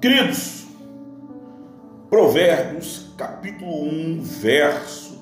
Queridos, 0.00 0.64
Provérbios 2.08 3.10
capítulo 3.18 3.84
1, 3.84 4.22
verso 4.22 5.20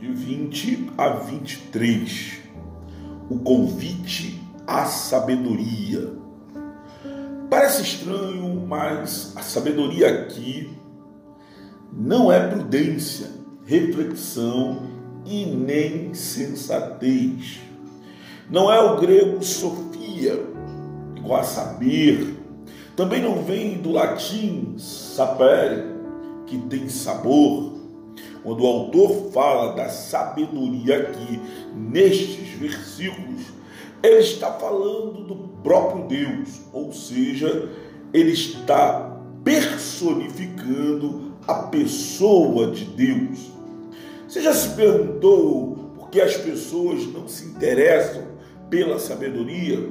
de 0.00 0.10
20 0.10 0.90
a 0.98 1.10
23. 1.10 2.40
O 3.30 3.38
convite 3.38 4.42
à 4.66 4.86
sabedoria. 4.86 6.12
Parece 7.48 7.82
estranho, 7.82 8.66
mas 8.66 9.32
a 9.36 9.42
sabedoria 9.42 10.08
aqui 10.08 10.76
não 11.92 12.32
é 12.32 12.48
prudência, 12.48 13.28
reflexão 13.64 14.82
e 15.24 15.46
nem 15.46 16.12
sensatez. 16.14 17.60
Não 18.50 18.72
é 18.72 18.80
o 18.80 18.98
grego 18.98 19.40
sofia, 19.44 20.44
igual 21.16 21.42
a 21.42 21.44
saber. 21.44 22.35
Também 22.96 23.20
não 23.20 23.42
vem 23.42 23.74
do 23.76 23.92
latim 23.92 24.74
sapere, 24.78 25.84
que 26.46 26.56
tem 26.56 26.88
sabor. 26.88 27.74
Quando 28.42 28.62
o 28.62 28.66
autor 28.66 29.30
fala 29.32 29.74
da 29.74 29.90
sabedoria 29.90 31.00
aqui 31.00 31.38
nestes 31.74 32.48
versículos, 32.58 33.42
ele 34.02 34.20
está 34.20 34.50
falando 34.52 35.24
do 35.24 35.36
próprio 35.62 36.06
Deus, 36.06 36.60
ou 36.72 36.90
seja, 36.90 37.68
ele 38.14 38.32
está 38.32 39.20
personificando 39.44 41.34
a 41.46 41.54
pessoa 41.54 42.70
de 42.70 42.84
Deus. 42.84 43.50
Você 44.26 44.40
já 44.40 44.54
se 44.54 44.70
perguntou 44.70 45.92
por 45.96 46.08
que 46.08 46.20
as 46.20 46.36
pessoas 46.36 47.06
não 47.12 47.28
se 47.28 47.44
interessam 47.44 48.22
pela 48.70 48.98
sabedoria? 48.98 49.86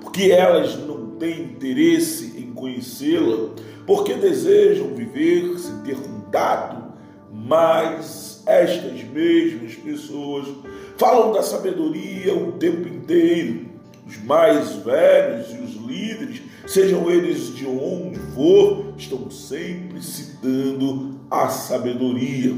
Porque 0.00 0.30
elas 0.30 0.74
não 0.86 1.05
têm 1.18 1.42
interesse 1.42 2.34
em 2.38 2.52
conhecê-la? 2.52 3.50
Porque 3.86 4.14
desejam 4.14 4.94
viver 4.94 5.58
sem 5.58 5.78
ter 5.78 5.96
contato? 5.96 6.84
Mas 7.32 8.42
estas 8.46 9.02
mesmas 9.04 9.74
pessoas 9.74 10.48
falam 10.96 11.32
da 11.32 11.42
sabedoria 11.42 12.34
o 12.34 12.52
tempo 12.52 12.88
inteiro. 12.88 13.66
Os 14.06 14.22
mais 14.22 14.76
velhos 14.76 15.50
e 15.50 15.58
os 15.58 15.74
líderes, 15.84 16.42
sejam 16.66 17.10
eles 17.10 17.54
de 17.54 17.66
onde 17.66 18.18
for, 18.34 18.94
estão 18.96 19.28
sempre 19.30 20.00
citando 20.00 21.20
a 21.30 21.48
sabedoria. 21.48 22.54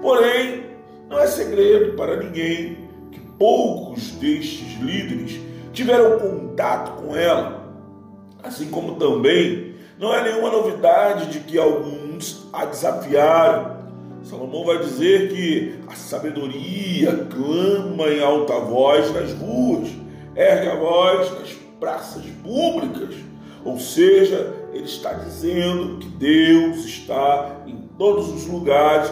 Porém, 0.00 0.62
não 1.10 1.18
é 1.18 1.26
segredo 1.26 1.96
para 1.96 2.22
ninguém 2.22 2.88
que 3.10 3.20
poucos 3.38 4.12
destes 4.12 4.80
líderes 4.80 5.40
tiveram 5.72 6.18
contato 6.18 7.02
com 7.02 7.16
ela. 7.16 7.61
Assim 8.42 8.68
como 8.70 8.96
também 8.96 9.74
não 9.98 10.12
é 10.12 10.22
nenhuma 10.24 10.50
novidade 10.50 11.30
de 11.30 11.40
que 11.40 11.58
alguns 11.58 12.48
a 12.52 12.64
desafiaram. 12.64 13.82
Salomão 14.24 14.64
vai 14.64 14.78
dizer 14.78 15.28
que 15.30 15.74
a 15.86 15.94
sabedoria 15.94 17.28
clama 17.30 18.08
em 18.10 18.20
alta 18.20 18.54
voz 18.60 19.12
nas 19.12 19.32
ruas, 19.34 19.88
ergue 20.34 20.68
a 20.68 20.76
voz 20.76 21.30
nas 21.38 21.52
praças 21.78 22.24
públicas. 22.42 23.14
Ou 23.64 23.78
seja, 23.78 24.52
ele 24.72 24.84
está 24.84 25.12
dizendo 25.12 25.98
que 25.98 26.08
Deus 26.08 26.84
está 26.84 27.62
em 27.66 27.76
todos 27.96 28.28
os 28.28 28.46
lugares 28.46 29.10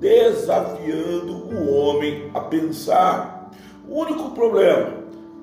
desafiando 0.00 1.54
o 1.54 1.72
homem 1.72 2.30
a 2.34 2.40
pensar. 2.40 3.50
O 3.88 4.00
único 4.00 4.30
problema, 4.30 4.94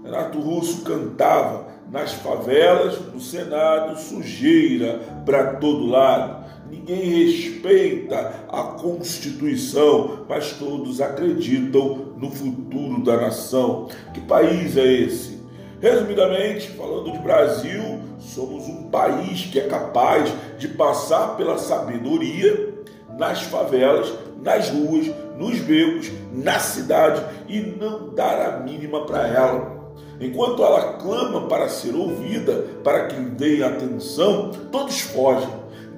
Renato 0.04 0.40
Russo 0.40 0.82
cantava 0.84 1.68
nas 1.92 2.14
favelas, 2.14 3.00
no 3.14 3.20
Senado, 3.20 4.00
sujeira 4.00 5.00
para 5.26 5.56
todo 5.56 5.88
lado. 5.88 6.46
Ninguém 6.70 7.26
respeita 7.26 8.46
a 8.48 8.62
Constituição, 8.62 10.26
mas 10.30 10.54
todos 10.54 11.02
acreditam 11.02 12.14
no 12.18 12.30
futuro 12.30 13.04
da 13.04 13.18
nação. 13.18 13.88
Que 14.14 14.22
país 14.22 14.78
é 14.78 14.86
esse? 14.86 15.40
Resumidamente, 15.82 16.70
falando 16.72 17.12
de 17.12 17.20
Brasil, 17.20 18.02
somos 18.20 18.68
um 18.68 18.90
país 18.90 19.46
que 19.46 19.60
é 19.60 19.68
capaz 19.68 20.32
de 20.58 20.68
passar 20.68 21.38
pela 21.38 21.58
sabedoria 21.58 22.76
nas 23.18 23.42
favelas 23.44 24.14
nas 24.42 24.70
ruas, 24.70 25.08
nos 25.38 25.60
becos, 25.60 26.12
na 26.34 26.60
cidade 26.60 27.24
e 27.48 27.60
não 27.60 28.14
dar 28.14 28.42
a 28.42 28.60
mínima 28.60 29.06
para 29.06 29.28
ela. 29.28 29.79
Enquanto 30.20 30.64
ela 30.64 30.94
clama 30.94 31.48
para 31.48 31.70
ser 31.70 31.96
ouvida, 31.96 32.66
para 32.84 33.08
que 33.08 33.16
lhe 33.16 33.30
deem 33.30 33.64
atenção, 33.64 34.52
todos 34.72 35.00
fogem. 35.00 35.50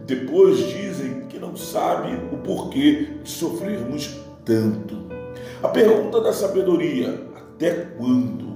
Depois 0.06 0.58
dizem 0.58 1.22
que 1.28 1.40
não 1.40 1.56
sabem 1.56 2.16
o 2.32 2.38
porquê 2.38 3.08
de 3.24 3.30
sofrermos 3.30 4.18
tanto. 4.46 5.08
A 5.64 5.70
pergunta 5.70 6.22
da 6.22 6.34
sabedoria: 6.34 7.20
até 7.36 7.72
quando? 7.98 8.52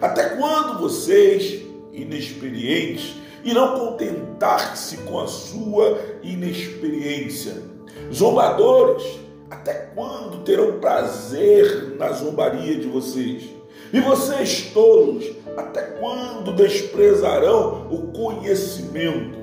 Até 0.00 0.36
quando 0.36 0.78
vocês, 0.78 1.62
inexperientes, 1.92 3.14
irão 3.42 3.78
contentar-se 3.78 4.98
com 4.98 5.20
a 5.20 5.26
sua 5.26 5.98
inexperiência? 6.22 7.54
Zombadores, 8.12 9.04
até 9.50 9.72
quando 9.94 10.44
terão 10.44 10.78
prazer 10.78 11.96
na 11.98 12.12
zombaria 12.12 12.76
de 12.76 12.86
vocês? 12.86 13.57
E 13.90 14.00
vocês 14.00 14.70
tolos, 14.74 15.24
até 15.56 15.80
quando 15.98 16.52
desprezarão 16.52 17.86
o 17.90 18.08
conhecimento? 18.12 19.38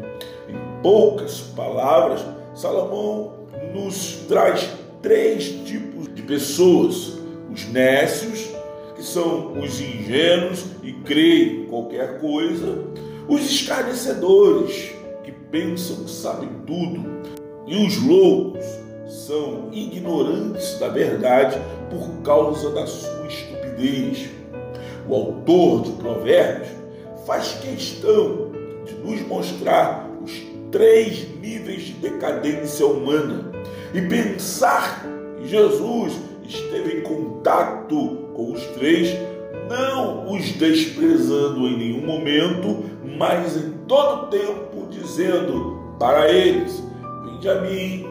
Em 0.48 0.82
poucas 0.84 1.40
palavras, 1.40 2.24
Salomão 2.54 3.34
nos 3.74 4.18
traz 4.28 4.70
três 5.02 5.46
tipos 5.66 6.14
de 6.14 6.22
pessoas: 6.22 7.14
os 7.52 7.68
nécios, 7.70 8.48
que 8.96 9.02
são 9.02 9.60
os 9.60 9.82
ingênuos 9.82 10.64
e 10.84 10.94
creem 10.94 11.64
em 11.64 11.66
qualquer 11.66 12.20
coisa, 12.20 12.84
os 13.28 13.50
escarnecedores, 13.50 14.92
que 15.24 15.32
pensam 15.32 16.04
que 16.04 16.12
sabem 16.12 16.50
tudo, 16.68 17.04
e 17.66 17.84
os 17.84 18.00
loucos 18.00 18.64
são 19.08 19.70
ignorantes 19.72 20.78
da 20.78 20.88
verdade 20.88 21.60
por 21.90 22.22
causa 22.22 22.70
da 22.70 22.86
sua 22.86 23.26
estupidez. 23.26 24.35
O 25.08 25.14
autor 25.16 25.84
de 25.84 25.92
Provérbios 25.94 26.70
faz 27.26 27.54
questão 27.62 28.52
de 28.86 28.94
nos 28.96 29.22
mostrar 29.28 30.10
os 30.24 30.32
três 30.72 31.28
níveis 31.40 31.84
de 31.84 31.94
decadência 31.94 32.86
humana 32.86 33.52
e 33.94 34.02
pensar 34.02 35.06
que 35.38 35.48
Jesus 35.48 36.14
esteve 36.48 37.00
em 37.00 37.02
contato 37.02 38.18
com 38.34 38.52
os 38.52 38.62
três, 38.68 39.16
não 39.70 40.32
os 40.32 40.52
desprezando 40.54 41.68
em 41.68 41.78
nenhum 41.78 42.06
momento, 42.06 42.84
mas 43.18 43.56
em 43.56 43.72
todo 43.88 44.30
tempo 44.30 44.88
dizendo 44.90 45.96
para 46.00 46.32
eles: 46.32 46.84
Vinde 47.26 47.50
a 47.50 47.62
mim, 47.62 48.08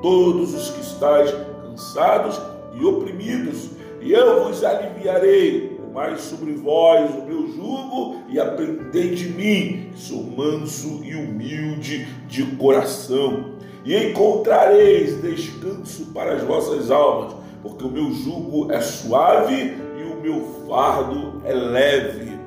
todos 0.00 0.54
os 0.54 0.70
que 0.70 0.80
estáis 0.80 1.32
cansados 1.62 2.40
e 2.74 2.84
oprimidos, 2.84 3.70
e 4.00 4.12
eu 4.12 4.44
vos 4.44 4.64
aliviarei. 4.64 5.69
Tomai 5.90 6.16
sobre 6.18 6.52
vós 6.52 7.10
o 7.16 7.24
meu 7.26 7.48
jugo 7.48 8.20
e 8.28 8.38
aprendei 8.38 9.12
de 9.12 9.28
mim, 9.30 9.90
que 9.90 10.00
sou 10.00 10.22
manso 10.22 11.00
e 11.02 11.16
humilde 11.16 12.06
de 12.28 12.44
coração. 12.56 13.56
E 13.84 13.96
encontrareis 13.96 15.20
descanso 15.20 16.06
para 16.14 16.34
as 16.34 16.44
vossas 16.44 16.92
almas, 16.92 17.34
porque 17.60 17.84
o 17.84 17.90
meu 17.90 18.12
jugo 18.12 18.70
é 18.70 18.80
suave 18.80 19.74
e 19.98 20.02
o 20.04 20.22
meu 20.22 20.64
fardo 20.68 21.42
é 21.44 21.52
leve. 21.52 22.38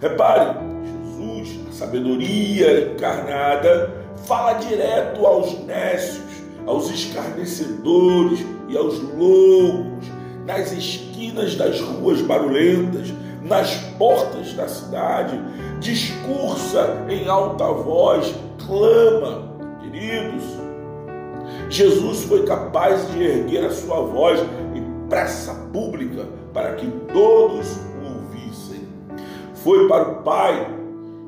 Repare, 0.00 0.56
Jesus, 0.84 1.58
a 1.70 1.72
sabedoria 1.72 2.92
encarnada, 2.92 3.92
fala 4.28 4.52
direto 4.52 5.26
aos 5.26 5.58
nécios, 5.64 6.22
aos 6.64 6.88
escarnecedores 6.88 8.46
e 8.68 8.76
aos 8.76 9.00
loucos, 9.00 9.89
nas 10.50 10.72
esquinas 10.72 11.54
das 11.54 11.80
ruas 11.80 12.20
barulhentas, 12.22 13.14
nas 13.40 13.76
portas 13.96 14.52
da 14.54 14.66
cidade, 14.66 15.40
discursa 15.78 17.04
em 17.08 17.28
alta 17.28 17.66
voz, 17.66 18.34
clama, 18.66 19.48
queridos. 19.80 20.42
Jesus 21.68 22.24
foi 22.24 22.44
capaz 22.44 23.08
de 23.12 23.22
erguer 23.22 23.64
a 23.66 23.70
sua 23.70 24.00
voz 24.02 24.40
em 24.74 25.08
praça 25.08 25.54
pública 25.72 26.26
para 26.52 26.74
que 26.74 26.86
todos 27.12 27.76
o 27.76 28.16
ouvissem. 28.16 28.88
Foi 29.54 29.86
para 29.86 30.08
o 30.08 30.14
Pai, 30.22 30.68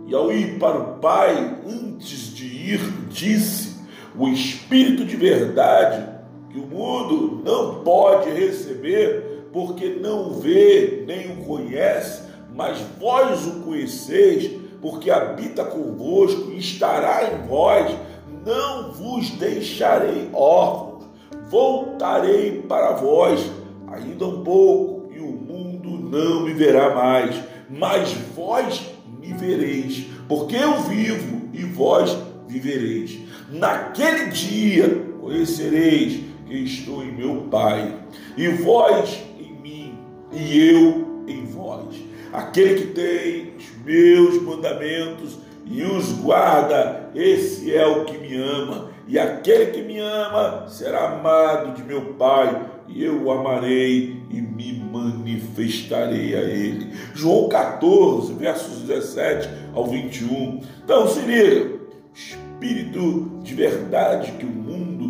e 0.08 0.14
ao 0.14 0.32
ir 0.32 0.58
para 0.58 0.78
o 0.78 0.98
Pai, 0.98 1.58
antes 1.64 2.34
de 2.34 2.44
ir, 2.44 2.80
disse: 3.08 3.76
o 4.16 4.28
Espírito 4.28 5.04
de 5.04 5.16
verdade 5.16 6.11
que 6.52 6.58
o 6.58 6.66
mundo 6.66 7.42
não 7.42 7.82
pode 7.82 8.28
receber, 8.30 9.46
porque 9.50 9.88
não 9.88 10.34
vê 10.34 11.02
nem 11.06 11.32
o 11.32 11.44
conhece, 11.44 12.24
mas 12.54 12.78
vós 13.00 13.46
o 13.46 13.62
conheceis, 13.62 14.50
porque 14.80 15.10
habita 15.10 15.64
convosco 15.64 16.50
e 16.50 16.58
estará 16.58 17.32
em 17.32 17.48
vós, 17.48 17.96
não 18.44 18.92
vos 18.92 19.30
deixarei 19.30 20.28
órfãos, 20.34 21.04
voltarei 21.48 22.62
para 22.68 22.92
vós, 22.92 23.50
ainda 23.90 24.26
um 24.26 24.44
pouco, 24.44 25.10
e 25.14 25.20
o 25.20 25.32
mundo 25.32 25.88
não 25.88 26.42
me 26.42 26.52
verá 26.52 26.94
mais, 26.94 27.34
mas 27.70 28.12
vós 28.34 28.90
me 29.18 29.32
vereis, 29.32 30.06
porque 30.28 30.56
eu 30.56 30.80
vivo 30.82 31.48
e 31.54 31.62
vós 31.62 32.14
vivereis. 32.46 33.18
Naquele 33.50 34.30
dia 34.30 35.12
conhecereis 35.20 36.31
que 36.46 36.54
estou 36.54 37.02
em 37.02 37.12
meu 37.12 37.48
Pai, 37.50 37.94
e 38.36 38.48
vós 38.48 39.22
em 39.38 39.52
mim, 39.60 39.98
e 40.32 40.68
eu 40.68 41.24
em 41.26 41.44
vós. 41.44 41.96
Aquele 42.32 42.80
que 42.80 42.86
tem 42.92 43.52
os 43.56 43.84
meus 43.84 44.42
mandamentos 44.42 45.38
e 45.66 45.82
os 45.82 46.12
guarda, 46.12 47.10
esse 47.14 47.74
é 47.74 47.86
o 47.86 48.04
que 48.04 48.18
me 48.18 48.36
ama. 48.36 48.90
E 49.06 49.18
aquele 49.18 49.66
que 49.66 49.82
me 49.82 49.98
ama 49.98 50.66
será 50.68 51.12
amado 51.12 51.74
de 51.74 51.82
meu 51.82 52.14
Pai, 52.14 52.68
e 52.88 53.04
eu 53.04 53.24
o 53.24 53.30
amarei 53.30 54.22
e 54.30 54.40
me 54.40 54.72
manifestarei 54.72 56.34
a 56.34 56.40
ele. 56.42 56.92
João 57.14 57.48
14, 57.48 58.32
versos 58.34 58.82
17 58.82 59.48
ao 59.74 59.86
21. 59.86 60.60
Então 60.84 61.08
se 61.08 61.20
liga, 61.20 61.80
Espírito 62.14 63.40
de 63.42 63.54
verdade 63.54 64.32
que 64.32 64.44
o 64.44 64.50
mundo 64.50 65.01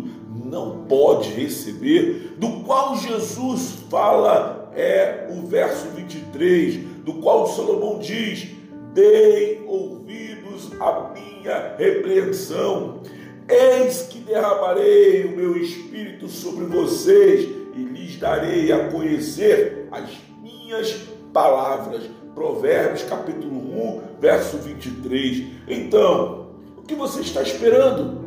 não 0.53 0.85
pode 0.85 1.31
receber, 1.31 2.35
do 2.37 2.63
qual 2.63 2.95
Jesus 2.95 3.79
fala, 3.89 4.71
é 4.75 5.27
o 5.31 5.47
verso 5.47 5.87
23, 5.95 6.75
do 7.03 7.13
qual 7.13 7.47
Salomão 7.47 7.97
diz: 7.97 8.47
Deem 8.93 9.63
ouvidos 9.65 10.71
à 10.79 11.11
minha 11.11 11.75
repreensão. 11.75 13.01
Eis 13.49 14.03
que 14.03 14.19
derramarei 14.19 15.25
o 15.25 15.35
meu 15.35 15.57
espírito 15.57 16.29
sobre 16.29 16.65
vocês 16.65 17.49
e 17.75 17.83
lhes 17.83 18.17
darei 18.17 18.71
a 18.71 18.87
conhecer 18.89 19.87
as 19.91 20.09
minhas 20.41 20.93
palavras. 21.33 22.03
Provérbios 22.33 23.03
capítulo 23.03 23.57
1, 23.57 24.01
verso 24.19 24.57
23. 24.57 25.45
Então, 25.67 26.47
o 26.77 26.81
que 26.83 26.95
você 26.95 27.21
está 27.21 27.41
esperando? 27.41 28.23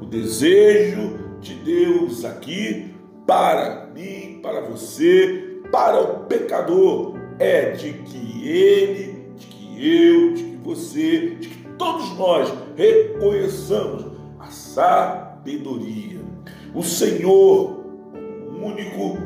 O 0.00 0.04
desejo 0.04 1.25
de 1.46 1.54
Deus 1.54 2.24
aqui 2.24 2.92
para 3.24 3.86
mim, 3.94 4.40
para 4.42 4.60
você, 4.62 5.60
para 5.70 6.00
o 6.00 6.24
pecador 6.24 7.14
é 7.38 7.70
de 7.70 7.92
que 7.92 8.48
ele, 8.48 9.30
de 9.36 9.46
que 9.46 9.88
eu, 9.88 10.34
de 10.34 10.42
que 10.42 10.56
você, 10.56 11.36
de 11.36 11.48
que 11.48 11.68
todos 11.78 12.16
nós 12.16 12.52
reconheçamos 12.76 14.06
a 14.40 14.46
sabedoria. 14.46 16.20
O 16.74 16.82
Senhor, 16.82 17.84
o 18.52 18.64
único 18.64 19.18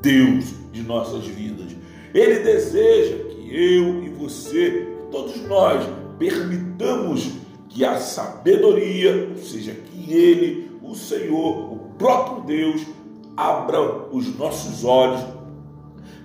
Deus 0.00 0.54
de 0.72 0.82
nossas 0.82 1.26
vidas. 1.26 1.76
Ele 2.14 2.38
deseja 2.40 3.16
que 3.24 3.54
eu 3.54 4.02
e 4.02 4.08
você, 4.08 4.88
todos 5.10 5.36
nós, 5.42 5.86
permitamos 6.18 7.32
que 7.68 7.84
a 7.84 7.98
sabedoria, 7.98 9.30
ou 9.36 9.42
seja, 9.42 9.72
que 9.72 10.12
Ele, 10.12 10.70
o 10.86 10.94
Senhor, 10.94 11.72
o 11.72 11.76
próprio 11.98 12.42
Deus, 12.42 12.86
abra 13.36 13.80
os 14.10 14.36
nossos 14.38 14.84
olhos 14.84 15.20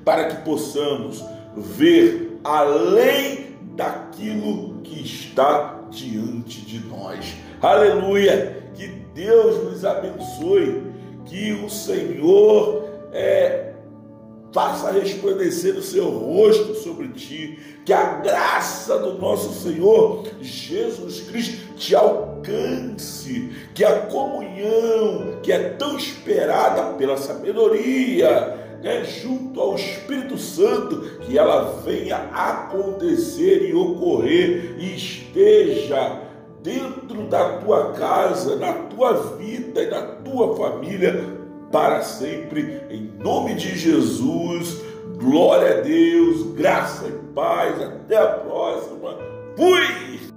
para 0.06 0.26
que 0.26 0.44
possamos 0.44 1.24
ver 1.56 2.40
além 2.44 3.56
daquilo 3.76 4.80
que 4.84 5.04
está 5.04 5.82
diante 5.90 6.62
de 6.62 6.80
nós. 6.88 7.36
Aleluia! 7.62 8.62
Que 8.74 8.88
Deus 9.14 9.64
nos 9.66 9.84
abençoe, 9.84 10.84
que 11.26 11.54
o 11.54 11.70
Senhor 11.70 12.86
é, 13.12 13.71
faça 14.52 14.92
resplandecer 14.92 15.76
o 15.76 15.82
seu 15.82 16.10
rosto 16.10 16.76
sobre 16.76 17.10
ti, 17.10 17.58
que 17.86 17.94
a 17.94 18.16
graça 18.18 18.98
do 19.00 19.18
nosso 19.18 19.54
Senhor 19.62 20.28
Jesus 20.42 21.22
Cristo 21.22 21.74
te 21.76 21.96
alcance, 21.96 23.50
que 23.74 23.84
a 23.84 24.02
comunhão 24.08 25.40
que 25.42 25.52
é 25.52 25.70
tão 25.70 25.98
esperada 25.98 26.94
pela 26.94 27.18
sabedoria, 27.18 28.80
né, 28.84 29.04
junto 29.06 29.60
ao 29.60 29.76
Espírito 29.76 30.38
Santo, 30.38 31.20
que 31.22 31.38
ela 31.38 31.82
venha 31.86 32.18
acontecer 32.34 33.70
e 33.70 33.74
ocorrer 33.74 34.76
e 34.78 34.96
esteja 34.96 36.20
dentro 36.62 37.24
da 37.28 37.58
tua 37.58 37.94
casa, 37.94 38.56
na 38.58 38.74
tua 38.74 39.14
vida 39.38 39.82
e 39.82 39.90
na 39.90 40.02
tua 40.02 40.56
família 40.56 41.41
para 41.72 42.02
sempre, 42.02 42.82
em 42.90 43.12
nome 43.24 43.56
de 43.56 43.78
Jesus. 43.78 44.82
Glória 45.18 45.78
a 45.78 45.82
Deus, 45.82 46.54
graça 46.54 47.08
e 47.08 47.34
paz. 47.34 47.82
Até 47.82 48.18
a 48.18 48.28
próxima. 48.28 49.18
Fui! 49.56 50.31